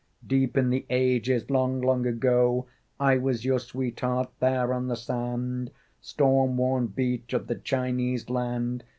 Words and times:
Deep 0.25 0.57
in 0.57 0.71
the 0.71 0.83
ages, 0.89 1.51
long, 1.51 1.79
long 1.79 2.07
ago, 2.07 2.65
I 2.99 3.17
was 3.17 3.45
your 3.45 3.59
sweetheart, 3.59 4.31
there 4.39 4.73
on 4.73 4.87
the 4.87 4.95
sand 4.95 5.69
Storm 6.01 6.57
worn 6.57 6.87
beach 6.87 7.33
of 7.33 7.45
the 7.45 7.53
Chinese 7.53 8.27
land? 8.27 8.83